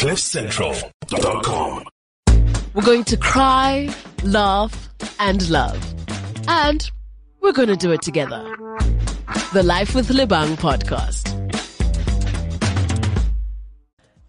[0.00, 1.84] CliffCentral.com.
[2.72, 4.88] We're going to cry, laugh,
[5.18, 5.94] and love.
[6.48, 6.90] And
[7.42, 8.42] we're going to do it together.
[9.52, 11.28] The Life with Lebang podcast.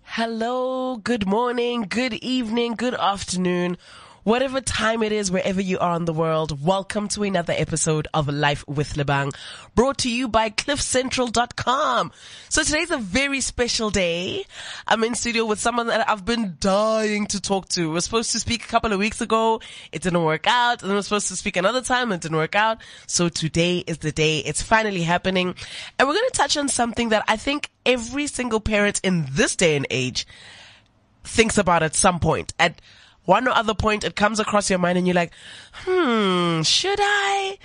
[0.02, 3.78] Hello, good morning, good evening, good afternoon.
[4.24, 8.30] Whatever time it is, wherever you are in the world, welcome to another episode of
[8.30, 9.34] Life with Lebang,
[9.74, 12.12] brought to you by cliffcentral.com.
[12.48, 14.46] So today's a very special day.
[14.86, 17.90] I'm in studio with someone that I've been dying to talk to.
[17.90, 19.60] We are supposed to speak a couple of weeks ago.
[19.92, 20.84] It didn't work out.
[20.84, 22.12] And we are supposed to speak another time.
[22.12, 22.78] It didn't work out.
[23.08, 24.38] So today is the day.
[24.38, 25.56] It's finally happening.
[25.98, 29.56] And we're going to touch on something that I think every single parent in this
[29.56, 30.28] day and age
[31.24, 32.54] thinks about at some point.
[32.60, 32.80] At
[33.26, 35.32] one or other point it comes across your mind and you're like,
[35.74, 37.58] hmm, should I?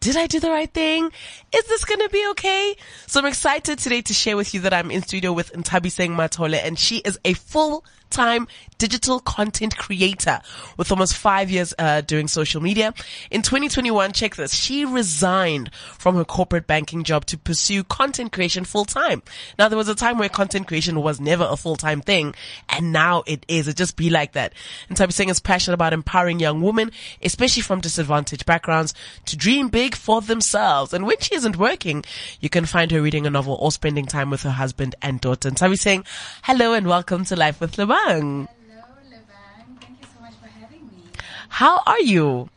[0.00, 1.10] Did I do the right thing?
[1.54, 2.76] Is this going to be okay?
[3.06, 6.58] So I'm excited today to share with you that I'm in studio with Nthabiseng Mathole
[6.62, 8.48] and she is a full time
[8.80, 10.40] digital content creator
[10.78, 12.94] with almost five years uh, doing social media.
[13.30, 18.64] In 2021, check this, she resigned from her corporate banking job to pursue content creation
[18.64, 19.22] full time.
[19.58, 22.34] Now there was a time where content creation was never a full time thing,
[22.70, 23.68] and now it is.
[23.68, 24.54] It just be like that.
[24.88, 26.90] And Nthabiseng is passionate about empowering young women,
[27.22, 28.94] especially from disadvantaged backgrounds,
[29.26, 30.94] to dream big for themselves.
[30.94, 32.02] And when she isn't working,
[32.40, 35.48] you can find her reading a novel or spending time with her husband and daughter.
[35.48, 36.06] And Nthabiseng,
[36.44, 38.48] hello and welcome to Life with Lebang.
[38.70, 39.80] Hello, Lebang.
[39.80, 41.04] Thank you so much for having me.
[41.50, 42.48] How are you?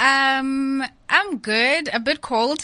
[0.00, 1.90] Um, I'm good.
[1.92, 2.60] A bit cold.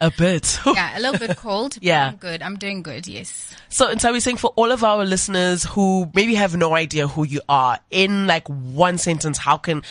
[0.00, 0.60] a bit.
[0.66, 1.76] yeah, a little bit cold.
[1.80, 2.08] yeah.
[2.08, 2.42] I'm good.
[2.42, 3.08] I'm doing good.
[3.08, 3.52] Yes.
[3.68, 7.08] So, and so we're saying for all of our listeners who maybe have no idea
[7.08, 9.82] who you are, in like one sentence, how can,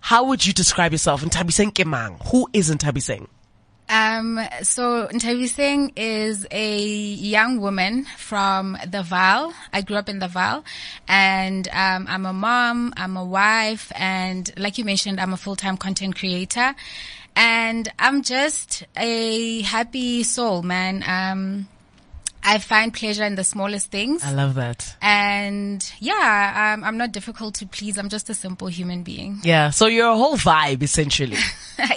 [0.00, 1.22] how would you describe yourself?
[1.22, 2.24] Nthabiseng Kemang.
[2.30, 3.26] Who is Nthabiseng?
[3.88, 9.54] Um, so Nthabiseng is a young woman from the Vaal.
[9.72, 10.62] I grew up in the Vaal
[11.06, 15.78] and, um, I'm a mom, I'm a wife, and like you mentioned, I'm a full-time
[15.78, 16.74] content creator
[17.34, 21.02] and I'm just a happy soul, man.
[21.06, 21.68] Um,
[22.48, 24.24] I find pleasure in the smallest things.
[24.24, 24.96] I love that.
[25.02, 27.98] And yeah, um, I'm not difficult to please.
[27.98, 29.40] I'm just a simple human being.
[29.48, 29.70] Yeah.
[29.70, 31.36] So you're a whole vibe, essentially.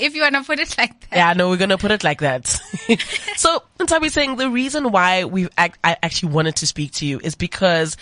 [0.01, 1.16] if you want to put it like that.
[1.16, 2.47] Yeah, no, we're going to put it like that.
[3.35, 7.95] so, Nthabiseng the reason why we I actually wanted to speak to you is because,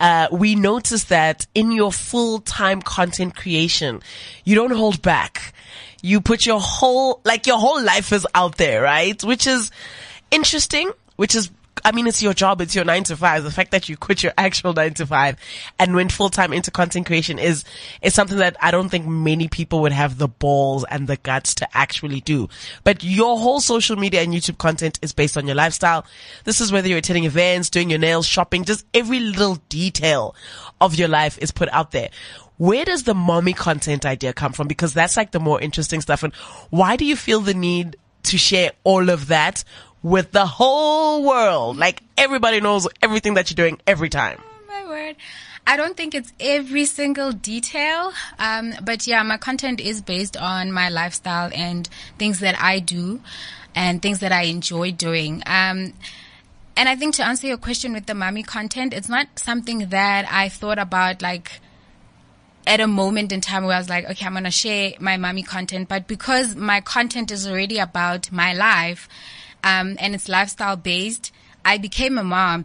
[0.00, 4.00] uh, we noticed that in your full-time content creation,
[4.44, 5.52] you don't hold back.
[6.02, 9.22] You put your whole, like your whole life is out there, right?
[9.22, 9.70] Which is
[10.30, 11.50] interesting, which is
[11.84, 12.60] I mean, it's your job.
[12.60, 13.42] It's your nine to five.
[13.44, 15.36] The fact that you quit your actual nine to five
[15.78, 17.64] and went full time into content creation is,
[18.02, 21.54] is something that I don't think many people would have the balls and the guts
[21.56, 22.48] to actually do.
[22.84, 26.04] But your whole social media and YouTube content is based on your lifestyle.
[26.44, 30.34] This is whether you're attending events, doing your nails, shopping, just every little detail
[30.80, 32.10] of your life is put out there
[32.56, 34.68] where does the mommy content idea come from?
[34.68, 36.22] Because that's like the more interesting stuff.
[36.22, 36.34] And
[36.68, 39.64] why do you feel the need to share all of that
[40.02, 41.76] with the whole world.
[41.76, 44.40] Like everybody knows everything that you're doing every time.
[44.40, 45.16] Oh my word.
[45.66, 48.12] I don't think it's every single detail.
[48.38, 51.88] Um, but yeah, my content is based on my lifestyle and
[52.18, 53.20] things that I do
[53.74, 55.42] and things that I enjoy doing.
[55.46, 55.92] Um,
[56.76, 60.26] and I think to answer your question with the mommy content, it's not something that
[60.30, 61.60] I thought about like,
[62.66, 65.16] at a moment in time where I was like, okay, I'm going to share my
[65.16, 69.08] mommy content, but because my content is already about my life,
[69.64, 71.32] um, and it's lifestyle based.
[71.64, 72.64] I became a mom.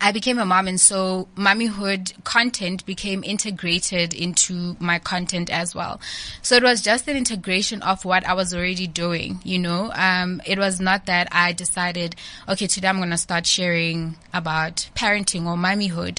[0.00, 5.98] I became a mom and so mommyhood content became integrated into my content as well.
[6.42, 9.90] So it was just an integration of what I was already doing, you know.
[9.94, 14.90] Um, it was not that I decided, okay, today I'm going to start sharing about
[14.94, 16.18] parenting or mommyhood.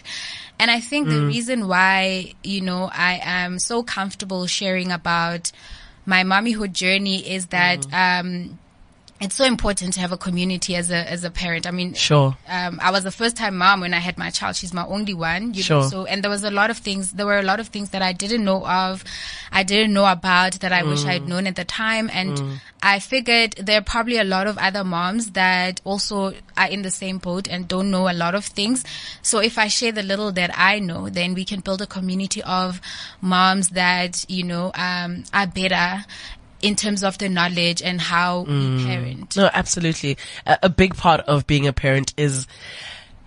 [0.58, 1.12] And I think mm.
[1.12, 5.52] the reason why, you know, I am so comfortable sharing about
[6.08, 8.20] my mommyhood journey is that, mm.
[8.20, 8.60] um,
[9.22, 11.66] it's so important to have a community as a as a parent.
[11.66, 12.36] I mean, sure.
[12.50, 14.58] Um, I was a first time mom when I had my child.
[14.58, 15.54] She's my only one.
[15.54, 15.82] You sure.
[15.82, 17.12] Know, so and there was a lot of things.
[17.12, 19.06] There were a lot of things that I didn't know of,
[19.54, 20.90] I didn't know about that I mm.
[20.90, 22.10] wish I had known at the time.
[22.12, 22.58] And mm.
[22.84, 26.92] I figured there are probably a lot of other moms that also are in the
[26.92, 28.84] same boat and don't know a lot of things.
[29.22, 32.44] So if I share the little that I know, then we can build a community
[32.44, 32.82] of
[33.22, 36.04] moms that you know um, are better
[36.62, 38.78] in terms of the knowledge and how mm.
[38.78, 39.38] we parent.
[39.38, 40.18] No, absolutely.
[40.46, 42.48] A, a big part of being a parent is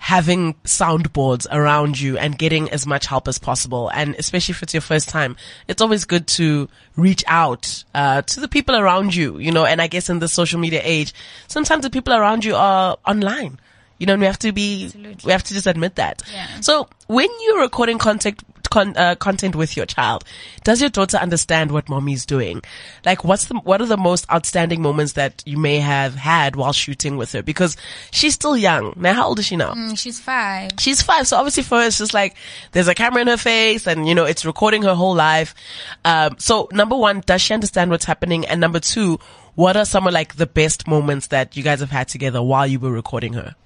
[0.01, 3.91] having soundboards around you and getting as much help as possible.
[3.93, 5.37] And especially if it's your first time,
[5.67, 9.83] it's always good to reach out, uh, to the people around you, you know, and
[9.83, 11.13] I guess in the social media age,
[11.49, 13.59] sometimes the people around you are online
[13.99, 15.23] You know, and we have to be, Absolutely.
[15.25, 16.23] we have to just admit that.
[16.33, 16.47] Yeah.
[16.61, 20.25] So when you're recording content, con, uh, content with your child,
[20.65, 22.63] does your daughter understand what mommy's doing?
[23.05, 26.73] Like what's the, what are the most outstanding moments that you may have had while
[26.73, 27.43] shooting with her?
[27.43, 27.77] Because
[28.11, 28.93] she's still young.
[28.97, 29.73] Now, how old is she now?
[29.73, 30.73] Mm, she's five.
[30.79, 31.27] she's five.
[31.27, 32.37] So obviously for her, it's just like
[32.73, 35.55] there's a camera in her face and, you know, it's recording her whole life.
[36.05, 38.47] Um, so number one, does she understand what's happening?
[38.47, 39.19] And number two,
[39.55, 42.67] what are some of like the best moments that you guys have had together while
[42.67, 43.57] you were recording her?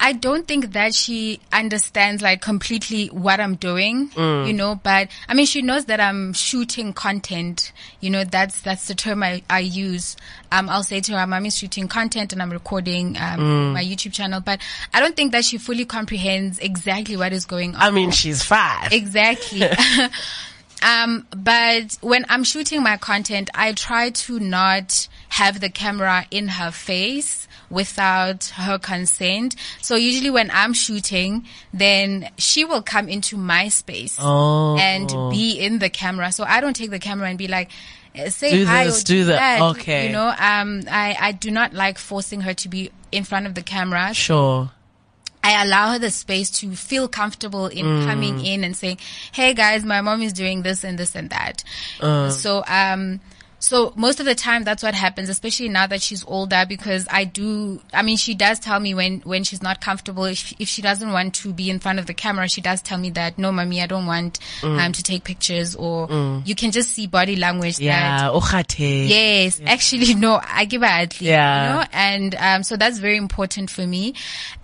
[0.00, 4.46] I don't think that she understands like completely what I'm doing, Mm.
[4.46, 8.88] you know, but I mean, she knows that I'm shooting content, you know, that's, that's
[8.88, 10.16] the term I, I use.
[10.50, 13.72] Um, I'll say to her, I'm shooting content and I'm recording, um, Mm.
[13.72, 14.60] my YouTube channel, but
[14.92, 17.80] I don't think that she fully comprehends exactly what is going on.
[17.80, 18.92] I mean, she's five.
[18.92, 19.62] Exactly.
[20.82, 26.48] um, but when I'm shooting my content, I try to not have the camera in
[26.48, 29.56] her face without her consent.
[29.80, 34.76] So usually when I'm shooting, then she will come into my space Oh.
[34.78, 36.30] and be in the camera.
[36.32, 37.70] So I don't take the camera and be like,
[38.14, 39.38] eh, say Do hi this, or do that.
[39.58, 39.62] that.
[39.72, 40.06] Okay.
[40.06, 43.54] You know, um, I, I do not like forcing her to be in front of
[43.54, 44.12] the camera.
[44.14, 44.70] Sure.
[45.44, 48.04] I allow her the space to feel comfortable in Mm.
[48.06, 48.98] coming in and saying,
[49.32, 51.64] "Hey guys, my mom is doing this and this and that."
[52.00, 52.30] Uh.
[52.30, 53.18] So, um,
[53.62, 57.22] so most of the time that's what happens, especially now that she's older, because I
[57.22, 60.82] do, I mean, she does tell me when, when she's not comfortable, if, if she
[60.82, 63.52] doesn't want to be in front of the camera, she does tell me that, no,
[63.52, 64.78] mommy, I don't want, Mm.
[64.86, 66.08] um, to take pictures or
[66.44, 68.30] you can just see body language that Yeah.
[68.32, 69.08] Ojate.
[69.08, 71.62] Yes, actually, no, I give her at least, Yeah.
[71.62, 74.14] you know, and um, so that's very important for me.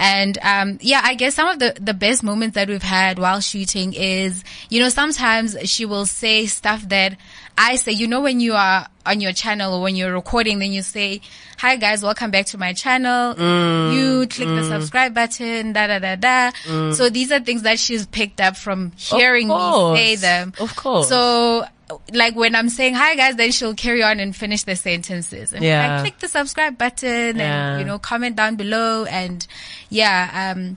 [0.00, 3.40] And um, yeah, I guess some of the the best moments that we've had while
[3.40, 7.16] shooting is, you know, sometimes she will say stuff that
[7.56, 10.70] I say, you know, when you are on your channel or when you're recording, then
[10.73, 11.20] you say,
[11.58, 15.99] "Hi guys, welcome back to my channel." Mm, you click the subscribe button, da da
[15.99, 16.93] da da.
[16.93, 20.52] So these are things that she's picked up from hearing me say them.
[20.61, 21.08] Of course.
[21.08, 21.64] So,
[22.12, 25.55] like when I'm saying hi guys, then she'll carry on and finish the sentences.
[25.55, 26.00] And Yeah.
[26.00, 27.70] click the subscribe button Yeah.
[27.70, 29.05] and, you know, comment down below.
[29.06, 29.46] And
[29.88, 30.76] yeah, um,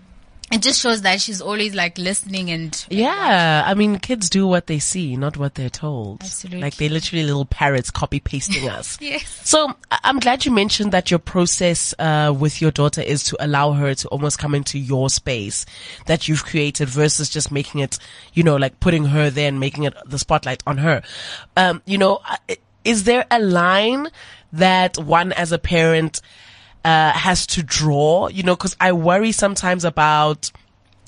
[0.52, 4.68] it just shows that she's always like listening and Yeah, I mean, kids do what
[4.68, 6.22] they see, not what they're told.
[6.24, 6.62] Absolutely.
[6.62, 8.98] Like they're literally little parrots copy pasting us.
[9.00, 9.28] Yes.
[9.48, 13.72] So I'm glad you mentioned that your process uh, with your daughter is to allow
[13.72, 15.66] her to almost come into your space
[16.08, 17.98] that you've created versus just making it,
[18.34, 21.02] you know, like putting her there and making it the spotlight on her.
[21.56, 22.20] Um, you know,
[22.84, 24.10] is there a line
[24.54, 26.22] that one as a parent
[26.84, 28.28] uh, has to draw?
[28.28, 30.52] You know, because I worry sometimes about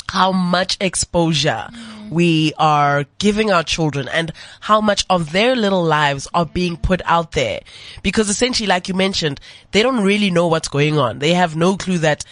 [0.10, 1.68] how much exposure
[2.12, 7.02] we are giving our children and how much of their little lives are being put
[7.06, 7.62] out there.
[8.04, 9.40] Because essentially, like you mentioned,
[9.72, 11.20] they don't really know what's going on.
[11.20, 12.24] They have no clue that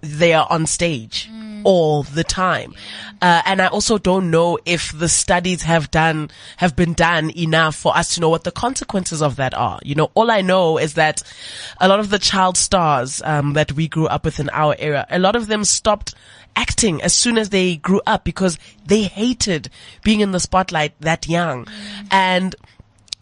[0.00, 1.28] they are on stage
[1.66, 2.72] all the time.
[3.20, 7.74] Uh, and I also don't know if the studies have done, have been done enough
[7.74, 9.80] for us to know what the consequences of that are.
[9.82, 11.24] You know, all I know is that
[11.80, 15.06] a lot of the child stars, um, that we grew up with in our era,
[15.10, 16.14] a lot of them stopped
[16.54, 19.68] acting as soon as they grew up because they hated
[20.04, 21.66] being in the spotlight that young.
[22.12, 22.54] And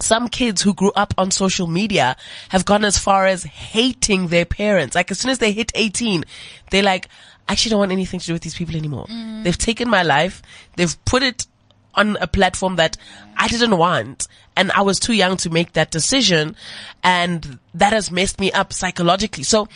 [0.01, 2.15] some kids who grew up on social media
[2.51, 4.95] have gone as far as hating their parents.
[4.95, 6.25] Like as soon as they hit 18,
[6.71, 7.09] they're like,
[7.49, 9.07] I actually don't want anything to do with these people anymore.
[9.43, 10.43] They've taken my life.
[10.77, 11.47] They've put it
[11.95, 12.97] on a platform that
[13.37, 14.27] I didn't want.
[14.57, 16.57] And I was too young to make that decision.
[17.03, 19.45] And that has messed me up psychologically.
[19.45, 19.69] So,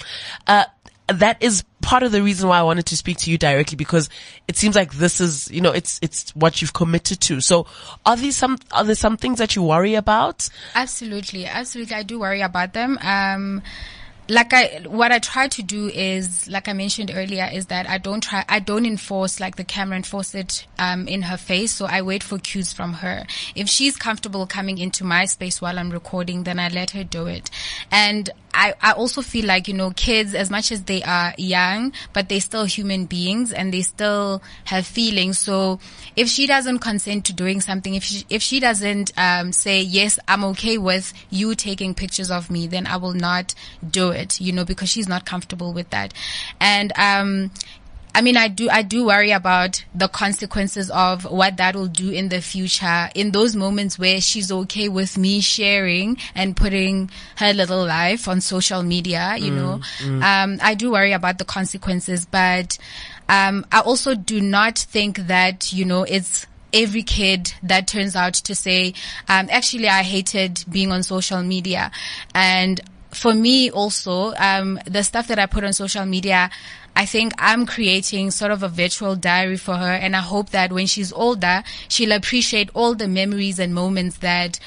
[0.47, 0.65] uh,
[1.09, 4.11] that is part of the reason why I wanted to speak to you directly because
[4.47, 7.41] it seems like this is, you know, it's, it's what you've committed to.
[7.41, 7.67] So
[8.05, 10.49] are these some, are there some things that you worry about?
[10.75, 11.97] Absolutely, absolutely.
[11.97, 12.99] I do worry about them.
[13.01, 13.63] Um,
[14.29, 17.99] like I, what I try to do is, like I mentioned earlier, is that I
[17.99, 21.73] don't try, I don't enforce like the camera enforce it, um, in her face.
[21.73, 23.27] So I wait for cues from her.
[23.55, 27.27] If she's comfortable coming into my space while I'm recording, then I let her do
[27.27, 27.51] it.
[27.91, 31.93] And I, I also feel like, you know, kids, as much as they are young,
[32.13, 35.39] but they're still human beings and they still have feelings.
[35.39, 35.79] So
[36.17, 40.19] if she doesn't consent to doing something, if she, if she doesn't, um, say, yes,
[40.27, 43.55] I'm okay with you taking pictures of me, then I will not
[43.89, 46.13] do it, you know, because she's not comfortable with that.
[46.61, 47.51] And, um,
[48.15, 52.11] I mean, I do, I do worry about the consequences of what that will do
[52.11, 57.53] in the future in those moments where she's okay with me sharing and putting her
[57.53, 59.81] little life on social media, you know.
[60.23, 62.79] Um, I do worry about the consequences, but,
[63.29, 68.35] um, I also do not think that, you know, it's, every kid that turns out
[68.35, 68.95] to say,
[69.29, 71.91] um, actually, I hated being on social media.
[72.35, 76.51] And for me also, um, the stuff that I put on social media,
[76.95, 79.93] I think I'm creating sort of a virtual diary for her.
[79.93, 84.59] And I hope that when she's older, she'll appreciate all the memories and moments that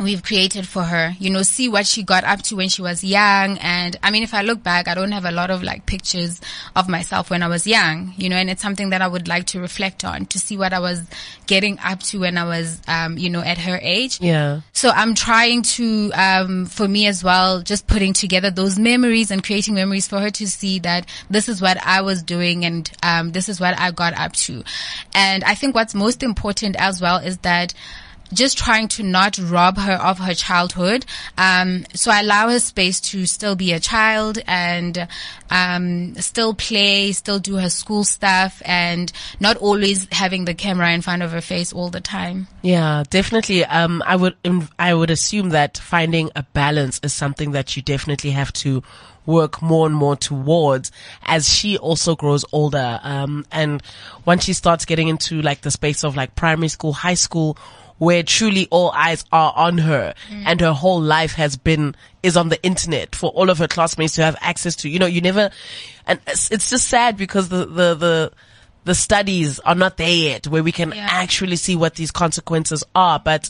[0.00, 3.04] we've created for her, you know, see what she got up to when she was
[3.04, 3.58] young.
[3.58, 6.40] And I mean, if I look back, I don't have a lot of like pictures
[6.74, 9.46] of myself when I was young, you know, and it's something that I would like
[9.48, 11.02] to reflect on to see what I was
[11.46, 14.20] getting up to when I was, um, you know, at her age.
[14.20, 14.62] Yeah.
[14.72, 19.44] So I'm trying to, um, for me as well, just putting together those memories and
[19.44, 23.30] creating memories for her to see that this is what I was doing and, um,
[23.30, 24.64] this is what I got up to.
[25.14, 27.74] And I think what's most important as well is that
[28.32, 31.06] just trying to not rob her of her childhood.
[31.36, 35.08] Um, so I allow her space to still be a child and
[35.50, 41.02] um, still play, still do her school stuff, and not always having the camera in
[41.02, 42.48] front of her face all the time.
[42.62, 43.64] Yeah, definitely.
[43.64, 44.36] Um, I would
[44.78, 48.82] I would assume that finding a balance is something that you definitely have to
[49.26, 53.00] work more and more towards as she also grows older.
[53.02, 53.82] Um, and
[54.24, 57.56] once she starts getting into like the space of like primary school, high school,
[57.98, 60.42] where truly all eyes are on her mm.
[60.46, 64.14] and her whole life has been, is on the internet for all of her classmates
[64.14, 64.88] to have access to.
[64.88, 65.50] You know, you never,
[66.06, 68.32] and it's, it's just sad because the, the, the,
[68.84, 71.06] the studies are not there yet where we can yeah.
[71.10, 73.18] actually see what these consequences are.
[73.18, 73.48] But,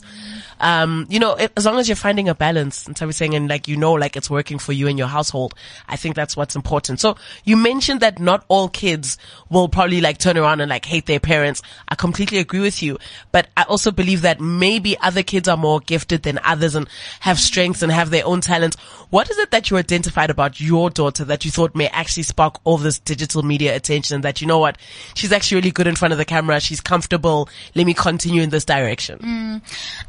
[0.59, 3.67] um, you know, it, as long as you're finding a balance and saying, and like,
[3.67, 5.53] you know, like it's working for you and your household,
[5.87, 6.99] I think that's what's important.
[6.99, 9.17] So you mentioned that not all kids
[9.49, 11.61] will probably like turn around and like hate their parents.
[11.87, 12.97] I completely agree with you.
[13.31, 16.87] But I also believe that maybe other kids are more gifted than others and
[17.19, 18.77] have strengths and have their own talents.
[19.09, 22.59] What is it that you identified about your daughter that you thought may actually spark
[22.63, 24.77] all this digital media attention that, you know what,
[25.13, 26.59] she's actually really good in front of the camera.
[26.59, 27.49] She's comfortable.
[27.75, 29.19] Let me continue in this direction.
[29.19, 29.61] Mm.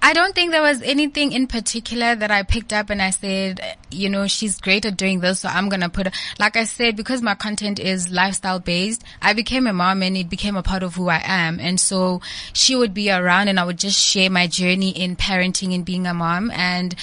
[0.02, 3.58] I don't think there was anything in particular that I picked up and I said,
[3.90, 5.40] you know, she's great at doing this.
[5.40, 9.66] So I'm to put, like I said, because my content is lifestyle based, I became
[9.66, 11.58] a mom and it became a part of who I am.
[11.58, 12.20] And so
[12.52, 16.06] she would be around and I would just share my journey in parenting and being
[16.06, 16.50] a mom.
[16.50, 16.94] And,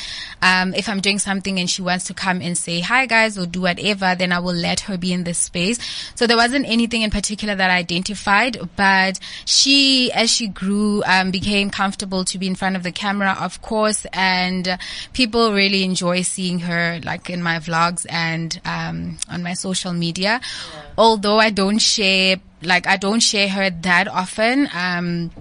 [0.43, 3.47] um, if I'm doing something and she wants to come and say, hi guys, or
[3.47, 5.79] do whatever, then I will let her be in this space.
[6.13, 11.31] So there wasn't anything in particular that I identified, but she, as she grew, um,
[11.31, 14.77] became comfortable to be in front of the camera, of course, and
[15.13, 20.39] people really enjoy seeing her like in my vlogs and, um, on my social media.
[20.41, 20.81] Yeah.
[20.97, 25.31] Although I don't share, like I don't share her that often, um,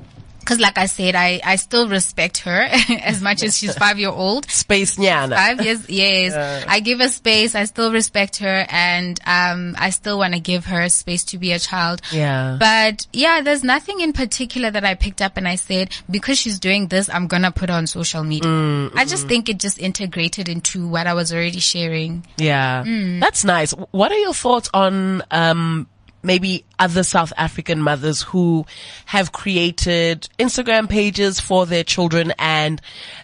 [0.52, 2.68] Cause like I said, I, I still respect her
[3.02, 4.50] as much as she's five year old.
[4.50, 5.34] Space nyana.
[5.34, 6.34] Five years, yes.
[6.34, 7.54] Uh, I give her space.
[7.54, 11.52] I still respect her and, um, I still want to give her space to be
[11.52, 12.02] a child.
[12.12, 12.58] Yeah.
[12.60, 16.58] But yeah, there's nothing in particular that I picked up and I said, because she's
[16.58, 18.50] doing this, I'm going to put her on social media.
[18.50, 19.28] Mm, I just mm.
[19.28, 22.26] think it just integrated into what I was already sharing.
[22.36, 22.84] Yeah.
[22.84, 23.20] Mm.
[23.20, 23.72] That's nice.
[23.72, 25.86] What are your thoughts on, um,
[26.22, 28.64] maybe other South African mothers who
[29.06, 32.80] have created Instagram pages for their children and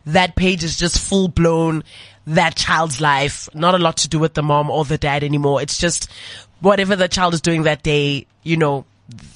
[0.06, 1.82] that page is just full blown
[2.26, 3.48] that child's life.
[3.54, 5.62] Not a lot to do with the mom or the dad anymore.
[5.62, 6.10] It's just
[6.60, 8.84] whatever the child is doing that day, you know,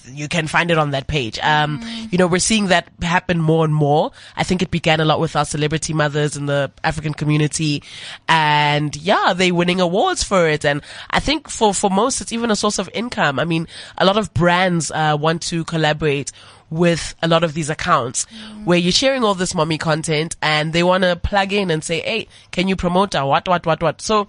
[0.04, 1.38] you can find it on that page.
[1.38, 2.12] Um, mm.
[2.12, 4.10] you know, we're seeing that happen more and more.
[4.36, 7.82] I think it began a lot with our celebrity mothers in the African community.
[8.28, 10.64] And yeah, they're winning awards for it.
[10.64, 13.38] And I think for, for most, it's even a source of income.
[13.38, 16.32] I mean, a lot of brands, uh, want to collaborate
[16.68, 18.64] with a lot of these accounts mm.
[18.64, 22.00] where you're sharing all this mommy content and they want to plug in and say,
[22.00, 24.00] Hey, can you promote our what, what, what, what?
[24.00, 24.28] So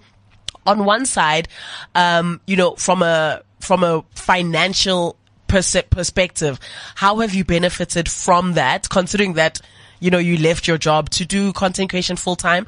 [0.66, 1.48] on one side,
[1.94, 5.16] um, you know, from a, from a financial
[5.54, 6.58] pers- perspective,
[6.96, 9.60] how have you benefited from that, considering that,
[10.00, 12.66] you know, you left your job to do content creation full time?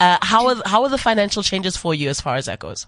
[0.00, 2.86] Uh, how are how are the financial changes for you as far as that goes?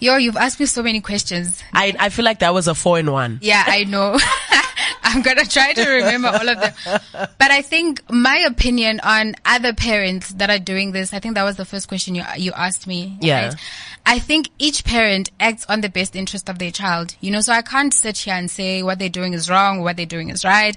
[0.00, 1.62] Yo, you've asked me so many questions.
[1.72, 3.38] I I feel like that was a four in one.
[3.40, 4.18] Yeah, I know.
[5.04, 6.72] I'm gonna try to remember all of them.
[7.12, 11.44] But I think my opinion on other parents that are doing this, I think that
[11.44, 13.16] was the first question you you asked me.
[13.20, 13.48] Yeah.
[13.48, 13.54] Right?
[14.06, 17.52] I think each parent acts on the best interest of their child, you know, so
[17.52, 20.44] I can't sit here and say what they're doing is wrong what they're doing is
[20.44, 20.76] right.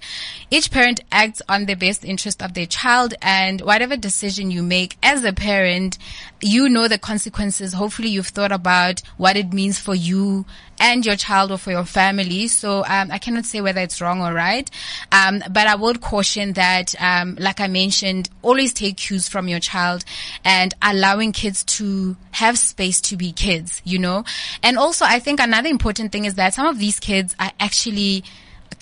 [0.51, 4.98] Each parent acts on the best interest of their child and whatever decision you make
[5.01, 5.98] as a parent,
[6.42, 7.74] you know the consequences.
[7.74, 10.46] Hopefully you've thought about what it means for you
[10.80, 12.48] and your child or for your family.
[12.48, 14.70] So um, I cannot say whether it's wrong or right,
[15.12, 19.60] um, but I would caution that, um, like I mentioned, always take cues from your
[19.60, 20.03] child
[20.44, 24.24] and allowing kids to have space to be kids, you know.
[24.62, 28.24] And also, I think another important thing is that some of these kids are actually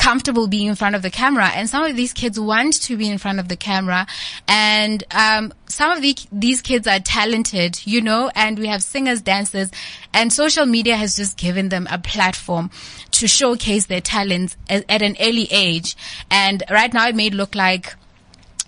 [0.02, 1.48] comfortable being in front of the camera.
[1.54, 4.08] And some of these kids want to be in front of the camera.
[4.48, 9.22] And um, some of the, these kids are talented you know and we have singers
[9.22, 9.72] dancers
[10.14, 12.70] and social media has just given them a platform
[13.12, 15.96] to showcase their talents at, at an early age.
[16.30, 17.96] And right now it may look like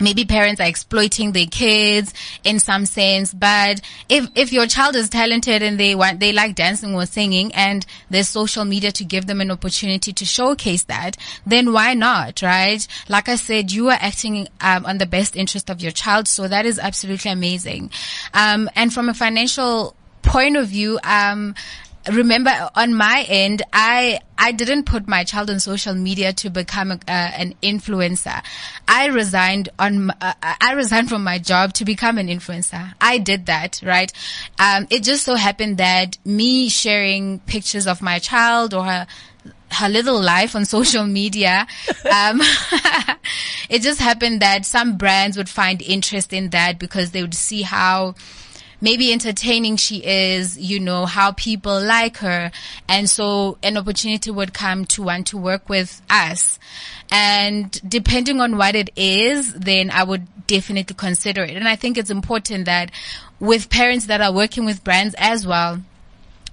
[0.04, 5.10] maybe parents are exploiting their kids in some sense but if if your child is
[5.10, 9.26] talented and they want they like dancing or singing and there's social media to give
[9.26, 12.88] them an opportunity to showcase that then why not right?
[13.10, 16.48] Like i said you are acting um, on the best interest of your child so
[16.48, 17.92] that is absolutely amazing.
[18.34, 21.56] Um, and from a financial point of view um,
[22.12, 26.92] remember on my end, I I didn't put my child on social media to become
[26.92, 28.44] a, uh, an influencer.
[28.88, 32.94] I resigned on uh, I resigned from my job to become an influencer.
[33.00, 34.12] I did that, right?
[34.60, 39.08] Um, it just so happened that me sharing pictures of my child or her
[39.72, 41.68] her little life on social media.
[42.12, 42.42] Um,
[43.70, 47.62] it just happened that some brands would find interest in that because they would see
[47.62, 48.16] how
[48.82, 52.52] maybe entertaining she is, you know, how people like her.
[52.88, 56.60] And so an opportunity would come to want to work with us.
[57.12, 61.56] And depending on what it is, then I would definitely consider it.
[61.56, 62.92] And I think it's important that
[63.40, 65.82] with parents that are working with brands as well,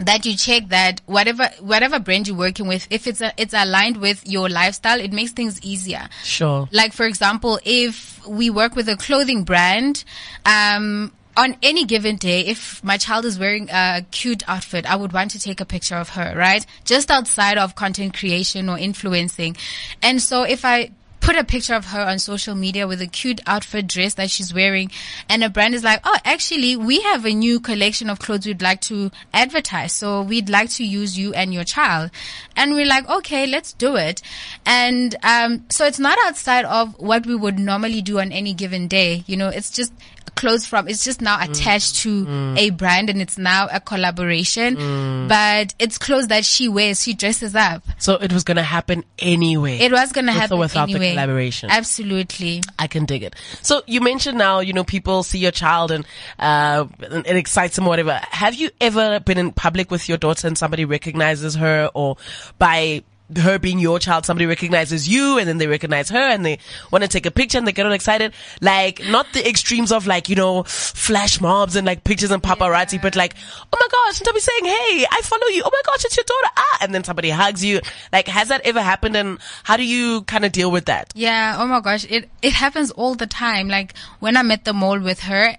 [0.00, 3.98] that you check that whatever whatever brand you're working with, if it's a, it's aligned
[3.98, 6.08] with your lifestyle, it makes things easier.
[6.24, 6.68] Sure.
[6.72, 10.04] Like for example, if we work with a clothing brand,
[10.46, 15.12] um, on any given day, if my child is wearing a cute outfit, I would
[15.12, 16.64] want to take a picture of her, right?
[16.84, 19.56] Just outside of content creation or influencing.
[20.02, 23.40] And so if I put a picture of her on social media with a cute
[23.46, 24.90] outfit dress that she's wearing
[25.28, 28.62] and a brand is like, oh, actually, we have a new collection of clothes we'd
[28.62, 29.92] like to advertise.
[29.92, 32.10] So we'd like to use you and your child.
[32.56, 34.22] And we're like, okay, let's do it.
[34.66, 38.88] And, um, so it's not outside of what we would normally do on any given
[38.88, 39.22] day.
[39.26, 39.92] You know, it's just
[40.34, 40.88] clothes from.
[40.88, 42.58] It's just now attached to mm.
[42.58, 44.76] a brand and it's now a collaboration.
[44.76, 45.28] Mm.
[45.28, 47.02] But it's clothes that she wears.
[47.02, 47.82] She dresses up.
[47.98, 49.78] So it was going to happen anyway.
[49.78, 51.08] It was going to happen without anyway.
[51.08, 51.70] the collaboration.
[51.70, 52.62] Absolutely.
[52.78, 53.34] I can dig it.
[53.62, 56.06] So you mentioned now, you know, people see your child and,
[56.38, 58.20] uh, it excites them or whatever.
[58.30, 62.16] Have you ever been in public with your daughter and somebody recognizes her or
[62.58, 63.02] by
[63.36, 66.58] her being your child, somebody recognizes you and then they recognize her and they
[66.90, 68.32] want to take a picture and they get all excited.
[68.60, 72.94] Like, not the extremes of like, you know, flash mobs and like pictures and paparazzi,
[72.94, 73.00] yeah.
[73.02, 73.34] but like,
[73.72, 75.62] oh my gosh, somebody saying, hey, I follow you.
[75.64, 76.52] Oh my gosh, it's your daughter.
[76.56, 77.80] Ah, and then somebody hugs you.
[78.12, 81.12] Like, has that ever happened and how do you kind of deal with that?
[81.14, 81.56] Yeah.
[81.58, 82.04] Oh my gosh.
[82.10, 83.68] It, it happens all the time.
[83.68, 85.56] Like when I'm at the mall with her,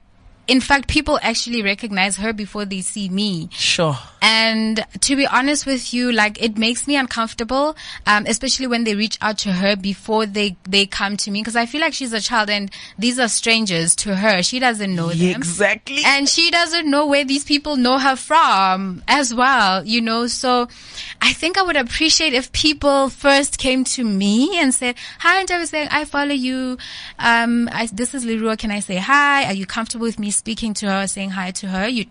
[0.48, 3.50] in fact, people actually recognize her before they see me.
[3.52, 3.98] Sure.
[4.22, 8.96] And to be honest with you, like it makes me uncomfortable, um, especially when they
[8.96, 11.44] reach out to her before they, they come to me.
[11.44, 14.44] Cause I feel like she's a child and these are strangers to her.
[14.44, 15.42] She doesn't know yeah, them.
[15.42, 16.02] Exactly.
[16.06, 20.28] And she doesn't know where these people know her from as well, you know?
[20.28, 20.68] So
[21.22, 25.50] I think I would appreciate if people first came to me and said, hi, and
[25.52, 26.78] I was saying, I follow you.
[27.18, 28.56] Um, I, this is Leroy.
[28.56, 29.46] Can I say hi?
[29.46, 31.88] Are you comfortable with me speaking to her, saying hi to her.
[31.88, 32.06] You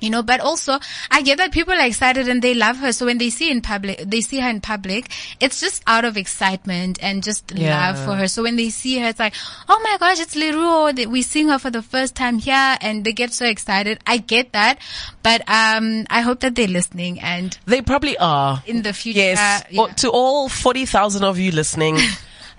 [0.00, 0.78] you know, but also
[1.10, 2.92] I get that people are excited and they love her.
[2.92, 6.16] So when they see in public, they see her in public, it's just out of
[6.16, 7.88] excitement and just yeah.
[7.88, 8.28] love for her.
[8.28, 9.34] So when they see her, it's like,
[9.68, 11.06] oh my gosh, it's Leroy.
[11.08, 13.98] We seeing her for the first time here and they get so excited.
[14.06, 14.78] I get that,
[15.22, 19.20] but um, I hope that they're listening and they probably are in the future.
[19.20, 19.86] Yes, yeah.
[19.86, 21.98] to all forty thousand of you listening.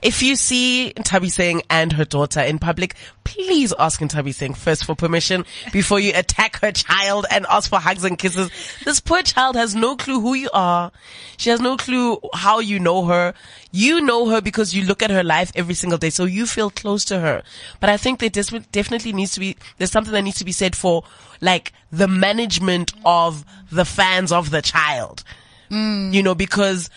[0.01, 5.43] If you see Nthabiseng and her daughter in public, please ask Nthabiseng first for permission
[5.73, 8.51] before you attack her child and ask for hugs and kisses.
[8.85, 10.91] This poor child has no clue who you are.
[11.37, 13.33] She has no clue how you know her.
[13.71, 16.69] You know her because you look at her life every single day, so you feel
[16.69, 17.41] close to her.
[17.79, 20.75] But I think there definitely needs to be, there's something that needs to be said
[20.75, 21.03] for
[21.41, 25.23] like the management of the fans of the child.
[25.71, 26.13] Mm.
[26.13, 26.89] You know, because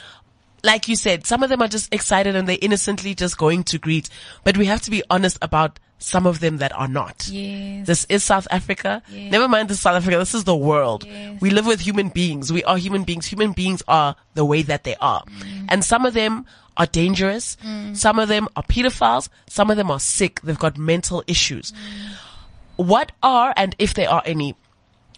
[0.62, 3.79] like you said, some of them are just excited and they're innocently just going to
[3.79, 4.09] greet.
[4.44, 7.29] But we have to be honest about some of them that are not.
[7.29, 7.87] Yes.
[7.87, 9.03] This is South Africa.
[9.11, 9.31] Yes.
[9.31, 10.18] Never mind this South Africa.
[10.18, 11.05] This is the world.
[11.05, 11.40] Yes.
[11.40, 12.53] We live with human beings.
[12.53, 13.27] We are human beings.
[13.27, 15.23] Human beings are the way that they are.
[15.25, 15.66] Mm.
[15.68, 16.46] And some of them
[16.77, 17.57] are dangerous.
[17.62, 17.96] Mm.
[17.96, 19.29] Some of them are pedophiles.
[19.49, 20.40] Some of them are sick.
[20.40, 21.73] They've got mental issues.
[21.73, 22.87] Mm.
[22.87, 24.57] What are, and if there are any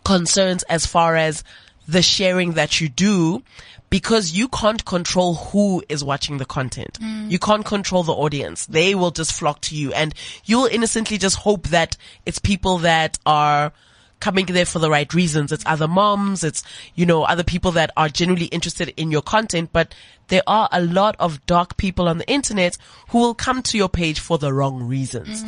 [0.05, 1.45] concerns as far as
[1.87, 3.43] the sharing that you do
[3.91, 6.99] because you can't control who is watching the content.
[7.01, 7.31] Mm.
[7.31, 8.65] You can't control the audience.
[8.65, 10.15] They will just flock to you and
[10.45, 13.73] you will innocently just hope that it's people that are
[14.19, 15.53] coming there for the right reasons.
[15.53, 16.63] It's other moms, it's,
[16.95, 19.95] you know, other people that are genuinely interested in your content, but
[20.29, 23.89] there are a lot of dark people on the internet who will come to your
[23.89, 25.45] page for the wrong reasons.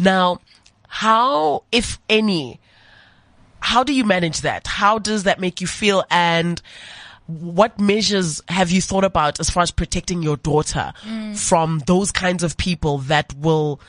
[0.00, 0.40] Now,
[0.88, 2.60] how, if any,
[3.66, 4.64] how do you manage that?
[4.68, 6.04] How does that make you feel?
[6.08, 6.62] And
[7.26, 11.36] what measures have you thought about as far as protecting your daughter mm.
[11.36, 13.80] from those kinds of people that will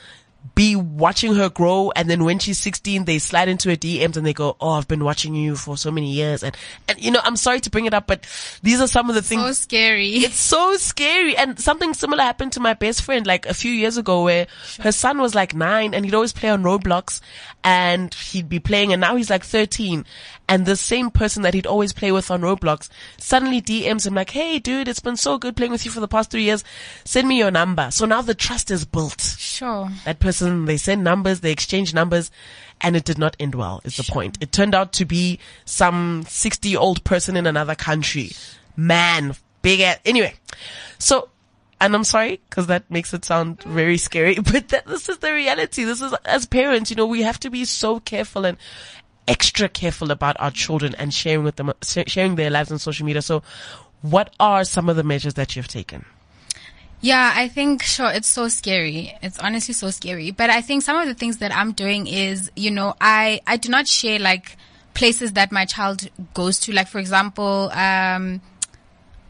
[0.54, 4.24] be watching her grow and then when she's 16 they slide into her DMs and
[4.26, 6.56] they go oh I've been watching you for so many years and
[6.88, 8.26] and you know I'm sorry to bring it up but
[8.62, 10.08] these are some of the things So scary.
[10.18, 11.36] it's so scary.
[11.36, 14.46] And something similar happened to my best friend like a few years ago where
[14.80, 17.20] her son was like nine and he'd always play on Roblox
[17.64, 20.04] and he'd be playing and now he's like 13.
[20.50, 24.30] And the same person that he'd always play with on Roblox suddenly DMs him like,
[24.30, 26.64] Hey dude, it's been so good playing with you for the past three years.
[27.04, 27.90] Send me your number.
[27.90, 29.20] So now the trust is built.
[29.20, 29.90] sure.
[30.06, 32.30] That person, they send numbers, they exchange numbers,
[32.80, 34.38] and it did not end well, is the point.
[34.40, 38.32] It turned out to be some 60 year old person in another country.
[38.76, 39.98] Man, big ass.
[40.04, 40.34] Anyway,
[40.98, 41.28] so,
[41.80, 45.32] and I'm sorry, cause that makes it sound very scary, but that, this is the
[45.32, 45.84] reality.
[45.84, 48.56] This is, as parents, you know, we have to be so careful and
[49.26, 53.22] extra careful about our children and sharing with them, sharing their lives on social media.
[53.22, 53.42] So,
[54.02, 56.04] what are some of the measures that you've taken?
[57.00, 59.16] Yeah, I think sure it's so scary.
[59.22, 60.30] It's honestly so scary.
[60.32, 63.56] But I think some of the things that I'm doing is, you know, I I
[63.56, 64.56] do not share like
[64.94, 66.72] places that my child goes to.
[66.72, 68.40] Like for example, um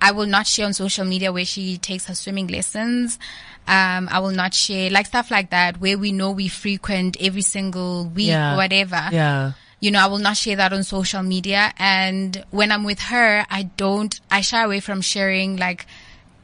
[0.00, 3.18] I will not share on social media where she takes her swimming lessons.
[3.66, 7.42] Um, I will not share like stuff like that where we know we frequent every
[7.42, 8.54] single week Yeah.
[8.54, 9.52] or whatever Yeah.
[9.80, 11.72] you know, I will not share that on social media.
[11.78, 15.84] And when I'm with her, I don't, I shy away from sharing like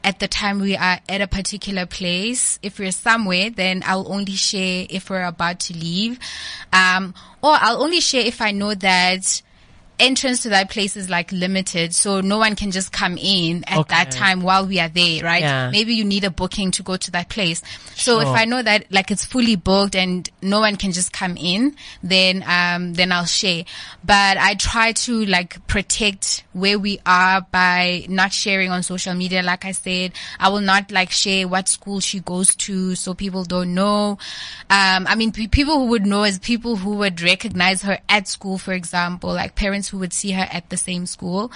[0.05, 2.59] at the time we are at a particular place.
[2.63, 6.19] If we're somewhere, then I'll only share if we're about to leave.
[6.73, 9.43] Um, or I'll only share if I know that
[9.99, 11.95] entrance to that place is like limited.
[11.95, 15.41] So no one can just come in at that time while we are there, right?
[15.43, 15.71] Yeah.
[15.71, 17.63] Maybe you need a booking to go to that place.
[17.95, 21.37] So if I know that like it's fully booked and no one can just come
[21.37, 23.65] in, then um then I'll share.
[24.05, 29.43] But I try to like protect where we are by not sharing on social media.
[29.43, 33.45] Like I said, I will not like share what school she goes to so people
[33.45, 34.19] don't know.
[34.71, 38.27] Um I mean pe- people who would know is people who would recognize her at
[38.29, 41.51] school, for example, like parents who would see her at the same school.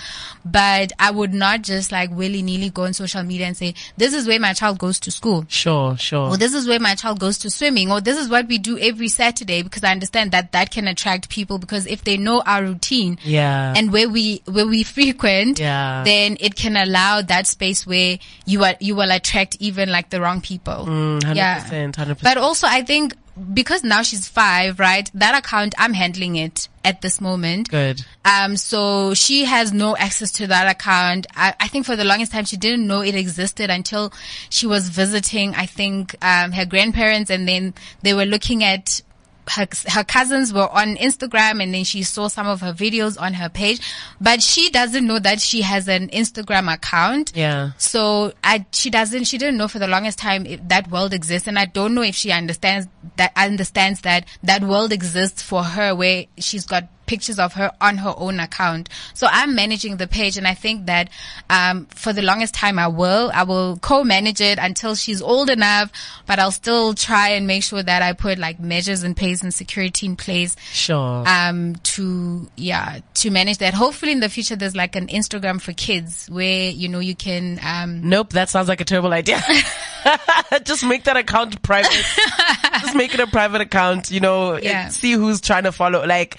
[0.45, 4.14] But I would not just like willy nilly go on social media and say, this
[4.14, 6.31] is where my child goes to school Sure, sure.
[6.31, 8.79] or this is where my child goes to swimming, or this is what we do
[8.79, 12.62] every Saturday because I understand that that can attract people because if they know our
[12.62, 13.75] routine yeah.
[13.77, 16.03] and where we where we frequent, Yeah.
[16.05, 20.21] then it can allow that space where you are you will attract even like the
[20.21, 20.87] wrong people.
[20.87, 22.23] Mm, 100%, yeah, 100%.
[22.23, 23.14] But also, I think
[23.53, 25.11] because now she's five, right?
[25.14, 27.70] That account I'm handling it at this moment.
[27.70, 28.05] Good.
[28.24, 31.27] Um, so she has no access to that account.
[31.35, 34.12] I, I think for the longest time she didn't know it existed until
[34.51, 39.03] she was visiting, I think, um, her grandparents and then they were looking at
[39.51, 43.35] her, her cousins were on Instagram and then she saw some of her videos on
[43.35, 43.81] her page,
[44.21, 47.33] but she doesn't know that she has an Instagram account.
[47.35, 47.73] Yeah.
[47.79, 51.49] So I, she doesn't, she didn't know for the longest time if that world exists.
[51.49, 55.95] And I don't know if she understands that, understands that that world exists for her
[55.95, 58.88] where she's got pictures of her on her own account.
[59.14, 61.09] So I'm managing the page and I think that,
[61.51, 65.90] um, for the longest time I will, I will co-manage it until she's old enough,
[66.27, 69.53] but I'll still try and make sure that I put like measures in place and
[69.53, 71.25] security in place Sure.
[71.27, 75.73] um to yeah to manage that hopefully in the future there's like an instagram for
[75.73, 79.40] kids where you know you can um nope, that sounds like a terrible idea.
[80.64, 81.90] Just make that account private.
[82.81, 84.88] Just make it a private account, you know, Yeah.
[84.88, 86.05] see who's trying to follow.
[86.07, 86.37] Like,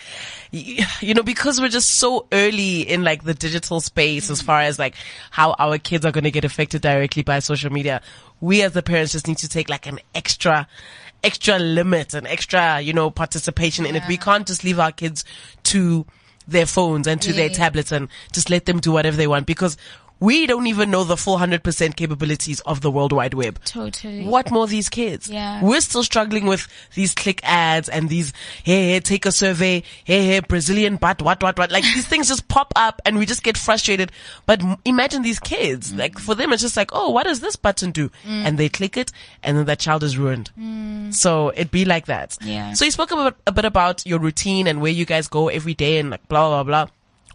[1.01, 4.79] you know, because we're just so early in like the digital space as far as
[4.79, 4.95] like
[5.31, 8.01] how our kids are going to get affected directly by social media.
[8.41, 10.67] We as the parents just need to take like an extra,
[11.23, 14.03] extra limit, an extra, you know, participation in it.
[14.07, 15.25] We can't just leave our kids
[15.63, 16.05] to
[16.47, 19.77] their phones and to their tablets and just let them do whatever they want because
[20.19, 23.59] we don't even know the full 100% capabilities of the World Wide Web.
[23.63, 25.29] totally What more these kids?
[25.29, 25.63] Yeah.
[25.63, 30.25] We're still struggling with these click ads and these, hey, hey, take a survey, hey,
[30.25, 31.71] hey, Brazilian butt, what, what, what.
[31.71, 34.11] Like these things just pop up and we just get frustrated.
[34.45, 35.91] But m- imagine these kids.
[35.93, 35.99] Mm.
[35.99, 38.09] Like for them, it's just like, oh, what does this button do?
[38.25, 38.45] Mm.
[38.45, 40.51] And they click it and then that child is ruined.
[40.59, 41.13] Mm.
[41.13, 42.37] So it'd be like that.
[42.41, 42.73] Yeah.
[42.73, 45.47] So you spoke a bit, a bit about your routine and where you guys go
[45.47, 46.91] every day and like blah, blah, blah.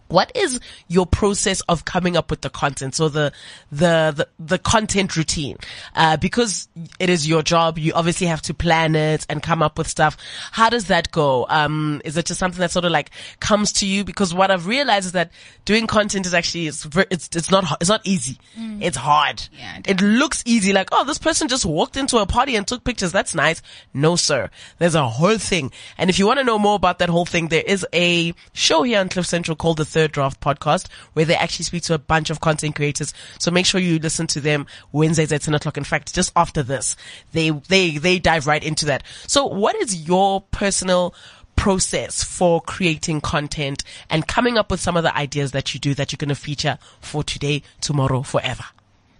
[0.07, 2.95] What is your process of coming up with the content?
[2.95, 3.31] So the,
[3.71, 5.57] the, the, the content routine,
[5.95, 6.67] uh, because
[6.99, 7.77] it is your job.
[7.77, 10.17] You obviously have to plan it and come up with stuff.
[10.51, 11.45] How does that go?
[11.49, 14.03] Um, is it just something that sort of like comes to you?
[14.03, 15.31] Because what I've realized is that
[15.65, 18.37] doing content is actually, it's, it's, it's not, it's not easy.
[18.81, 19.47] It's hard.
[19.57, 20.73] Yeah, it looks easy.
[20.73, 23.11] Like, oh, this person just walked into a party and took pictures.
[23.11, 23.61] That's nice.
[23.93, 24.49] No, sir.
[24.77, 25.71] There's a whole thing.
[25.97, 28.83] And if you want to know more about that whole thing, there is a show
[28.83, 31.97] here on Cliff Central called the Third Draft Podcast where they actually speak to a
[31.97, 33.13] bunch of content creators.
[33.39, 35.77] So make sure you listen to them Wednesdays at 10 o'clock.
[35.77, 36.97] In fact, just after this,
[37.31, 39.03] they, they, they dive right into that.
[39.25, 41.15] So what is your personal
[41.55, 45.93] process for creating content and coming up with some of the ideas that you do
[45.93, 48.65] that you're going to feature for today, tomorrow, forever?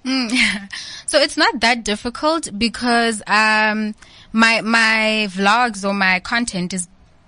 [1.07, 3.95] So it's not that difficult because um
[4.33, 6.87] my my vlogs or my content is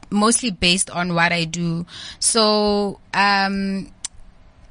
[0.10, 1.86] mostly based on what I do.
[2.20, 3.91] So um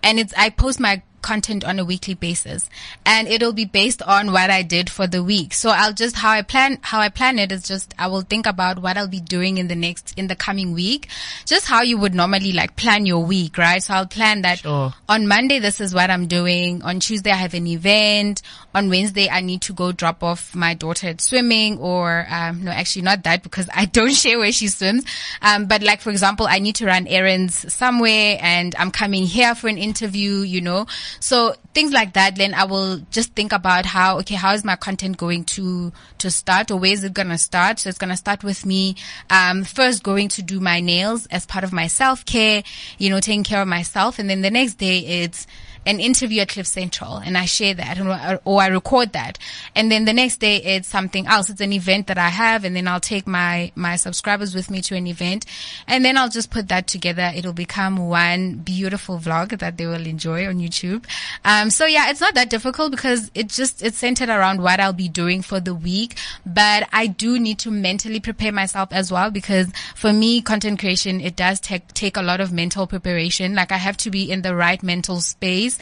[0.02, 2.70] and it's I post my content on a weekly basis
[3.04, 5.52] and it'll be based on what I did for the week.
[5.54, 8.46] So I'll just how I plan how I plan it is just I will think
[8.46, 11.08] about what I'll be doing in the next in the coming week.
[11.44, 13.82] Just how you would normally like plan your week, right?
[13.82, 14.94] So I'll plan that Sure.
[15.08, 16.82] on Monday this is what I'm doing.
[16.82, 18.40] On Tuesday I have an event.
[18.74, 22.70] On Wednesday I need to go drop off my daughter at swimming or um no
[22.70, 25.04] actually not that because I don't share where she swims.
[25.42, 29.54] Um but like for example I need to run errands somewhere and I'm coming here
[29.56, 30.86] for an interview, you know.
[31.20, 34.76] So things like that then I will just think about how okay how is my
[34.76, 37.78] content going to to start or where is it going to start?
[37.78, 38.96] So it's going to start with me
[39.30, 42.62] um first going to do my nails as part of my self-care,
[42.98, 45.46] you know, taking care of myself and then the next day it's
[45.86, 48.00] an interview at Cliff Central and I share that
[48.44, 49.38] or, I record that.
[49.74, 51.48] And then the next day it's something else.
[51.48, 54.82] It's an event that I have and then I'll take my, my subscribers with me
[54.82, 55.46] to an event
[55.86, 57.30] and then I'll just put that together.
[57.34, 61.04] It'll become one beautiful vlog that they will enjoy on YouTube.
[61.44, 64.92] Um, so yeah, it's not that difficult because it just, it's centered around what I'll
[64.92, 66.16] be doing for the week.
[66.44, 71.20] But I do need to mentally prepare myself as well because for me, content creation,
[71.20, 73.54] it does take, take a lot of mental preparation.
[73.54, 75.75] Like I have to be in the right mental space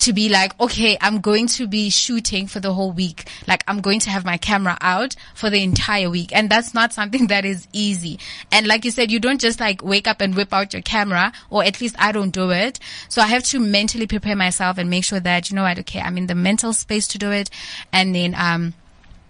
[0.00, 3.28] to be like, okay, I'm going to be shooting for the whole week.
[3.46, 6.34] Like I'm going to have my camera out for the entire week.
[6.34, 8.18] And that's not something that is easy.
[8.52, 11.32] And like you said, you don't just like wake up and whip out your camera,
[11.50, 12.78] or at least I don't do it.
[13.08, 16.00] So I have to mentally prepare myself and make sure that, you know what, okay,
[16.00, 17.50] I'm in the mental space to do it.
[17.92, 18.74] And then, um,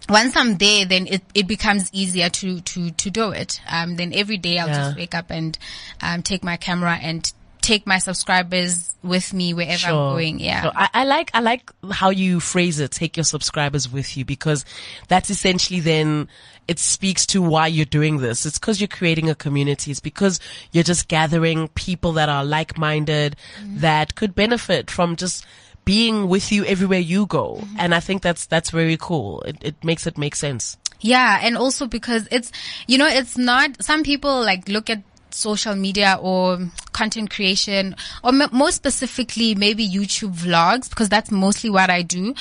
[0.09, 3.61] once I'm there, then it, it becomes easier to, to, to do it.
[3.69, 4.75] Um, then every day I'll Yeah.
[4.85, 5.59] just wake up and,
[6.01, 7.33] um, take my camera and
[7.67, 10.41] take my subscribers with me wherever I'm going.
[10.41, 10.63] Yeah.
[10.63, 12.91] So I, I like I like how you phrase it.
[12.91, 14.65] Take your subscribers with you because
[15.09, 16.29] that's essentially then
[16.69, 18.47] it speaks to why you're doing this.
[18.47, 19.91] It's because you're creating a community.
[19.91, 20.41] It's because
[20.73, 23.81] you're just gathering people that are like-minded Mm-hmm.
[23.81, 25.45] that could benefit from just
[25.85, 27.57] being with you everywhere you go.
[27.61, 27.77] Mm-hmm.
[27.79, 29.43] And I think that's that's very cool.
[29.43, 30.77] It, it makes it make sense.
[31.01, 32.51] Yeah, and also because it's,
[32.87, 35.03] you know, it's not, some people like look at
[35.37, 36.59] social media or
[36.93, 37.95] content creation
[38.25, 42.35] or m- more specifically maybe YouTube vlogs because that's mostly what I do.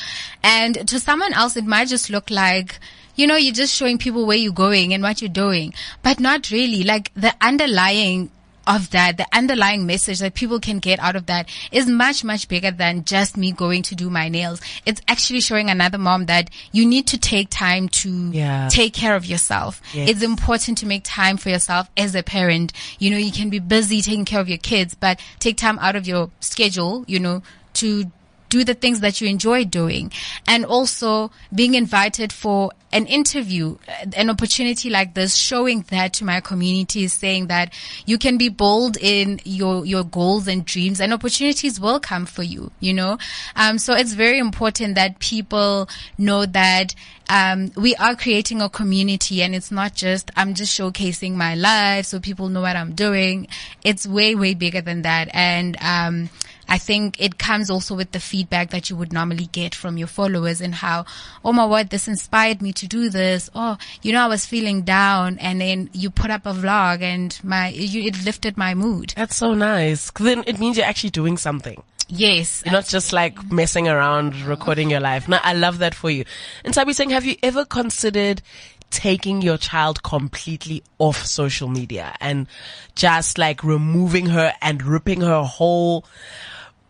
[0.44, 2.80] And to someone else it might just look like
[3.16, 6.52] you know, you're just showing people where you're going and what you're doing, but not
[6.52, 6.84] really.
[6.84, 8.30] Like the underlying
[8.68, 12.48] of that, the underlying message that people can get out of that is much, much
[12.48, 14.62] bigger than just me going to do my nails.
[14.86, 18.68] It's actually showing another mom that you need to take time to Yeah.
[18.70, 19.82] take care of yourself.
[19.94, 20.10] Yes.
[20.10, 22.74] It's important to make time for yourself as a parent.
[23.00, 25.96] You know, you can be busy taking care of your kids, but take time out
[25.96, 27.44] of your schedule, you know,
[27.76, 28.12] to
[28.50, 30.12] do the things that you enjoy doing
[30.48, 36.24] and also being invited for an interview, uh, an opportunity like this, showing that to
[36.24, 37.74] my community is saying that
[38.06, 42.44] you can be bold in your, your goals and dreams and opportunities will come for
[42.44, 43.18] you, you know?
[43.56, 46.96] Um, so it's very important that people know that
[47.30, 52.06] um, we are creating a community and it's not just I'm just showcasing my life
[52.06, 53.48] so people know what I'm doing.
[53.84, 55.30] It's way, way bigger than that.
[55.34, 56.30] And um,
[56.68, 60.08] I think it comes also with the feedback that you would normally get from your
[60.08, 61.06] followers and how,
[61.44, 63.50] oh my word, this inspired me to do this.
[63.54, 67.38] Oh, you know, I was feeling down and then you put up a vlog and
[67.44, 69.14] my, you, it lifted my mood.
[69.16, 70.10] That's so nice.
[70.10, 71.82] 'Cause then it means you're actually doing something.
[72.08, 72.62] Yes.
[72.66, 75.28] You're not just like messing around, recording your life.
[75.28, 76.26] No, I love that for you.
[76.64, 78.42] Nthabiseng, have you ever considered
[78.92, 82.48] taking your child completely off social media and
[82.96, 86.06] just like removing her and ripping her whole,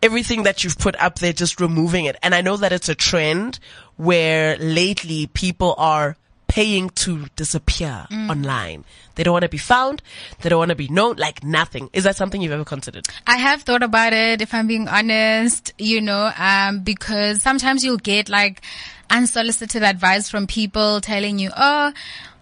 [0.02, 2.16] everything that you've put up there, just removing it.
[2.22, 3.58] And I know that it's a trend
[3.96, 6.16] where lately people are
[6.48, 8.30] paying to disappear mm.
[8.30, 8.84] online.
[9.14, 10.02] They don't want to be found.
[10.40, 11.90] They don't want to be known, like nothing.
[11.92, 13.06] Is that something you've ever considered?
[13.26, 17.96] I have thought about it, if I'm being honest, you know, um, because sometimes you'll
[17.96, 18.62] get like
[19.10, 21.92] unsolicited advice from people telling you, oh,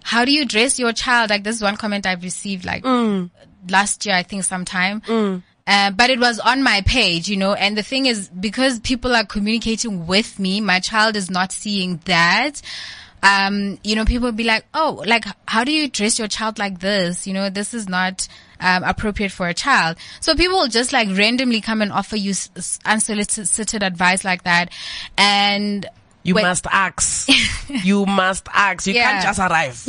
[0.03, 1.31] how do you dress your child?
[1.31, 3.31] Like this is one comment I've received like mm.
[3.71, 5.01] last year, I think sometime.
[5.03, 5.43] Mm.
[5.67, 9.17] Uh, but it was on my page, you know, and the thing is, because people
[9.17, 12.61] are communicating with me, my child is not seeing that.
[13.23, 16.81] Um, you know, people be like, oh, like, how do you dress your child like
[16.81, 17.27] this?
[17.27, 18.29] You know, this is not,
[18.61, 19.97] um, appropriate for a child.
[20.21, 24.69] So people will just like randomly come and offer you s- unsolicited advice like that.
[25.17, 25.87] And
[26.23, 27.31] You when- must ask.
[27.69, 28.87] you must ask.
[28.87, 29.13] You Yeah.
[29.13, 29.83] can't just arrive.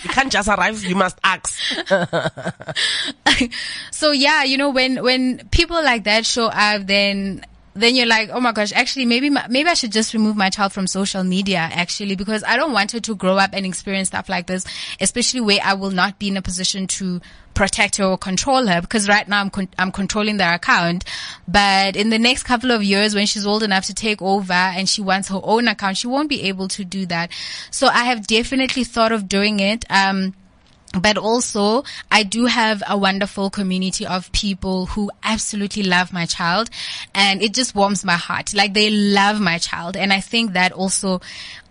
[0.11, 0.83] can't just arrive.
[0.83, 1.59] You must ask.
[3.91, 8.29] so yeah, you know, when, when people like that show up, then, then you're like,
[8.29, 11.23] oh my gosh, actually maybe, my, maybe I should just remove my child from social
[11.23, 14.65] media actually because I don't want her to grow up and experience stuff like this,
[14.99, 17.21] especially where I will not be in a position to
[17.53, 21.05] protect her or control her because right now I'm, con- I'm controlling their account.
[21.47, 24.87] But in the next couple of years when she's old enough to take over and
[24.87, 27.31] she wants her own account, she won't be able to do that.
[27.69, 29.85] So I have definitely thought of doing it.
[29.89, 30.33] Um,
[30.99, 36.69] but also I do have a wonderful community of people who absolutely love my child
[37.15, 38.53] and it just warms my heart.
[38.53, 41.21] Like they love my child and I think that also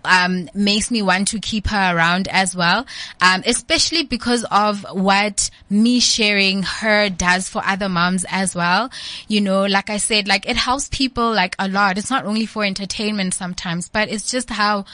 [0.05, 2.87] um, makes me want to keep her around as well,
[3.21, 8.91] um, especially because of what me sharing her does for other moms as well.
[9.29, 11.99] You know, like I said, like it helps people like a lot.
[11.99, 14.87] It's not only for entertainment sometimes, but it's just how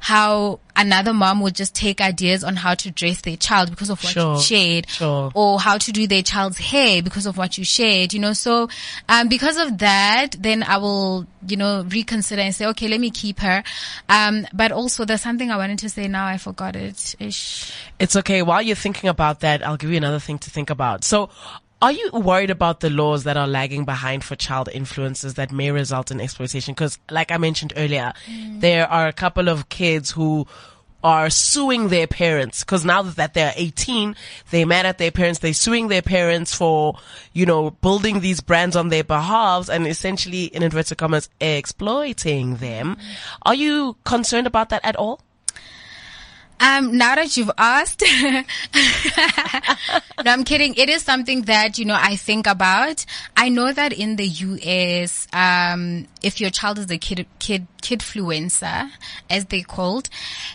[0.00, 4.02] how another mom would just take ideas on how to dress their child because of
[4.02, 5.32] what Sure, you shared sure.
[5.34, 8.32] or how to do their child's hair because of what you shared, you know.
[8.32, 8.68] So,
[9.08, 13.10] um, because of that, then I will, you know, reconsider and say, okay, let me
[13.10, 13.64] keep her.
[14.08, 16.26] Um, but also there's something I wanted to say now.
[16.26, 17.16] I forgot it.
[17.18, 17.72] Ish.
[17.98, 18.42] It's okay.
[18.42, 21.02] While you're thinking about that, I'll give you another thing to think about.
[21.04, 21.30] So,
[21.80, 25.70] are you worried about the laws that are lagging behind for child influences that may
[25.70, 26.74] result in exploitation?
[26.74, 28.60] Because, like I mentioned earlier, mm.
[28.60, 30.46] there are a couple of kids who
[31.04, 34.16] are suing their parents because now that they're 18,
[34.50, 35.38] they're mad at their parents.
[35.38, 36.98] They're suing their parents for,
[37.32, 42.96] you know, building these brands on their behalves and essentially, in inverted commas, exploiting them.
[42.96, 43.02] Mm.
[43.42, 45.20] Are you concerned about that at all?
[46.60, 48.02] Um, now that you've asked,
[50.24, 50.74] no, I'm kidding.
[50.74, 53.04] It is something that, you know, I think about.
[53.36, 58.90] I know that in the US, um, if your child is a kid, kid, kidfluencer,
[59.30, 60.08] as they called,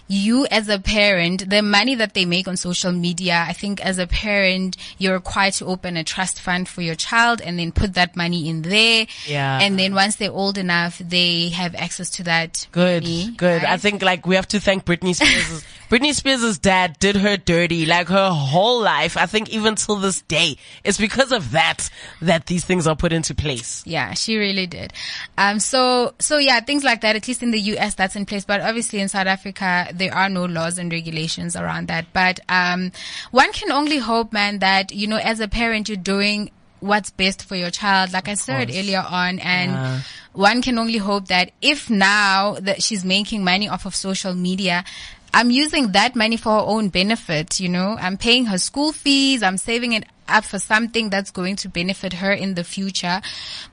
[0.08, 3.98] you as a parent, the money that they make on social media, I think as
[3.98, 7.94] a parent, you're required to open a trust fund for your child and then put
[7.94, 9.08] that money in there.
[9.26, 9.60] Yeah.
[9.62, 12.68] And then once they're old enough, they have access to that.
[12.72, 13.64] Good, money, good.
[13.64, 15.64] I think like we have to thank Britney Spears.
[15.94, 19.16] Britney Spears' dad did her dirty like her whole life.
[19.16, 21.88] I think even till this day, it's because of that
[22.20, 23.84] that these things are put into place.
[23.86, 24.92] Yeah, she really did.
[25.38, 28.44] Um, so, so yeah, things like that, at least in the US, that's in place.
[28.44, 32.08] But obviously in South Africa, there are no laws and regulations around that.
[32.12, 32.92] But, um,
[33.30, 37.44] one can only hope, man, that, you know, as a parent, you're doing what's best
[37.44, 38.80] for your child, like I said course.
[38.80, 39.38] earlier on.
[39.38, 40.00] And Yeah.
[40.34, 44.84] one can only hope that if now that she's making money off of social media,
[45.34, 49.42] I'm using that money for her own benefit, you know, I'm paying her school fees,
[49.42, 53.20] I'm saving it up for something that's going to benefit her in the future.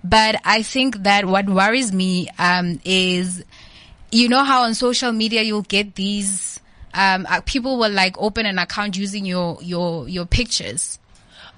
[0.02, 3.44] But I think that what worries me, um, is,
[4.10, 6.60] you know how on social media you'll get these,
[6.94, 10.99] um, uh, people will like open an account using your, your, your pictures.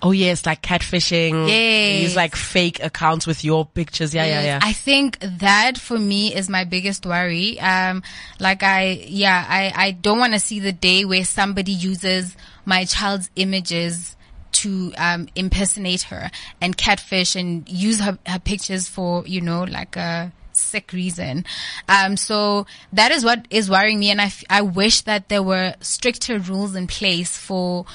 [0.02, 1.48] Oh yes, like catfishing.
[1.48, 2.02] Yes.
[2.02, 4.12] Use like fake accounts with your pictures.
[4.12, 4.60] Yeah, yeah, yeah.
[4.60, 7.60] I think that for me is my biggest worry.
[7.60, 8.02] Um,
[8.40, 12.84] like I, yeah, I, I don't want to see the day where somebody uses my
[12.84, 14.16] child's images
[14.52, 19.94] to, um, impersonate her and catfish and use her, her pictures for, you know, like
[19.94, 21.44] a, sick reason.
[21.88, 24.10] Um, so that is what is worrying me.
[24.10, 27.86] And I, f- I wish that there were stricter rules in place for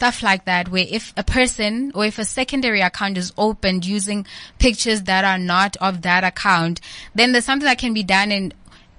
[0.00, 4.26] stuff like that, where if a person or if a secondary account is opened using
[4.58, 6.80] pictures that are not of that account,
[7.14, 8.50] then there's something that can be done in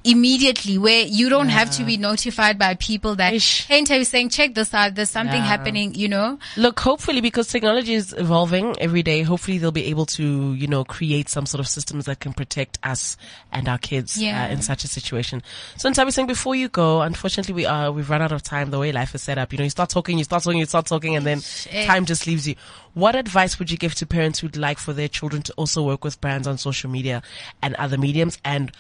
[0.03, 3.67] immediately where you don't have to be notified by people that, Ish.
[3.67, 4.95] hey, is saying, check this out.
[4.95, 5.45] There's something Yeah.
[5.45, 6.39] happening, you know?
[6.57, 10.83] Look, hopefully because technology is evolving every day, hopefully they'll be able to, you know,
[10.83, 13.15] create some sort of systems that can protect us
[13.51, 14.45] and our kids Yeah.
[14.45, 15.43] uh, in such a situation.
[15.77, 18.91] So Nthabiseng before you go, unfortunately we are, we've run out of time the way
[18.91, 19.51] life is set up.
[19.51, 21.85] You know, you start talking, you start talking, you start talking and then eh.
[21.85, 22.55] time just leaves you.
[22.93, 26.03] What advice would you give to parents who'd like for their children to also work
[26.03, 27.21] with brands on social media
[27.61, 28.37] and other mediums?
[28.43, 28.71] And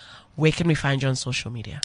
[0.41, 1.79] where can we find you on social media?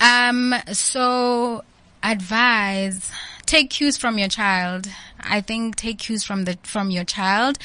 [0.00, 1.62] Um, so
[2.02, 3.12] advise
[3.44, 4.88] take cues from your child.
[5.18, 7.58] I think take cues from the from your child.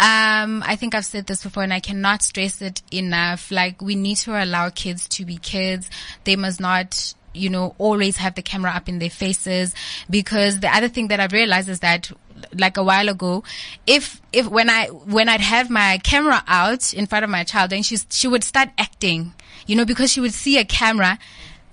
[0.00, 3.50] Um, I think I've said this before, and I cannot stress it enough.
[3.52, 5.88] Like we need to allow kids to be kids.
[6.24, 9.74] They must not you know, always have the camera up in their faces
[10.08, 12.10] because the other thing that I've realized is that
[12.54, 13.44] like a while ago,
[13.86, 17.70] if, if when I, when I'd have my camera out in front of my child,
[17.70, 19.34] then she's, she would start acting,
[19.66, 21.18] you know, because she would see a camera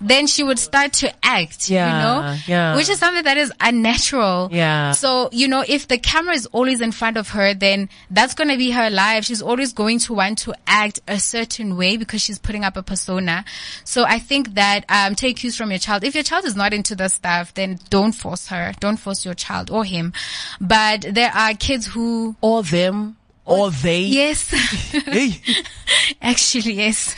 [0.00, 2.76] then she would start to act, Yeah, you know, yeah.
[2.76, 4.50] which is something that is unnatural.
[4.52, 4.90] Yeah.
[4.92, 8.50] So, you know, if the camera is always in front of her, then that's going
[8.50, 9.24] to be her life.
[9.24, 12.82] She's always going to want to act a certain way because she's putting up a
[12.82, 13.46] persona.
[13.84, 16.04] So I think that, um, take cues from your child.
[16.04, 18.72] If your child is not into the stuff, then don't force her.
[18.80, 20.12] Don't force your child or him.
[20.60, 23.16] But there are kids who, Or them,
[23.46, 24.00] or they.
[24.00, 24.48] yes.
[25.06, 25.40] Hey.
[26.20, 27.14] Actually, yes.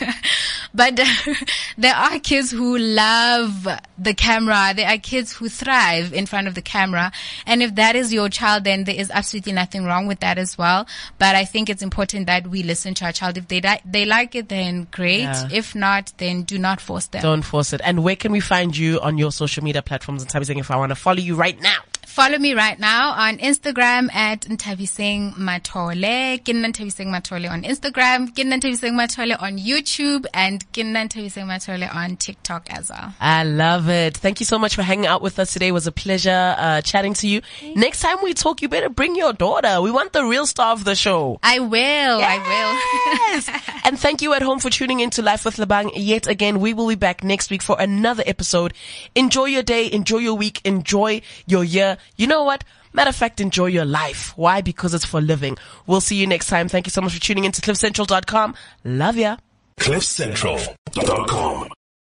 [0.77, 0.99] But
[1.77, 3.67] there are kids who love
[3.97, 4.73] the camera.
[4.75, 7.11] There are kids who thrive in front of the camera.
[7.47, 10.55] And if that is your child, then there is absolutely nothing wrong with that as
[10.55, 10.87] well.
[11.17, 13.37] But I think it's important that we listen to our child.
[13.37, 15.21] If they di- they like it, then great.
[15.21, 15.49] Yeah.
[15.51, 17.23] If not, then do not force them.
[17.23, 17.81] Don't force it.
[17.83, 20.91] And where can we find you on your social media platforms Nthabiseng if I want
[20.91, 21.79] to follow you right now?
[22.07, 26.43] Follow me right now on Instagram at Nthabiseng Mathole.
[26.43, 28.33] Kinna Nthabiseng Mathole on Instagram.
[28.33, 30.25] Kinna Nthabiseng Mathole on YouTube.
[30.33, 33.13] And Kinna Nthabiseng Mathole on TikTok as well.
[33.19, 34.17] I love it.
[34.17, 35.67] Thank you so much for hanging out with us today.
[35.67, 37.41] It was a pleasure uh, chatting to you.
[37.75, 39.79] Next time we talk, you better bring your daughter.
[39.81, 41.39] We want the real star of the show.
[41.43, 42.21] I will.
[42.23, 43.81] I will.
[43.83, 46.61] and thank you at home for tuning into Life with Lebang yet again.
[46.61, 48.73] We will be back next week for another episode.
[49.13, 51.96] Enjoy your day, enjoy your week, enjoy your year.
[52.15, 52.63] You know what?
[52.93, 54.33] Matter of fact, enjoy your life.
[54.35, 54.61] Why?
[54.61, 55.57] Because it's for living.
[55.85, 56.67] We'll see you next time.
[56.67, 58.55] Thank you so much for tuning into cliffcentral.com.
[58.83, 59.37] Love ya.
[59.79, 61.76] CliffCentral.com.